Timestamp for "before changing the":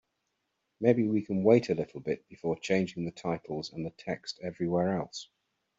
2.27-3.11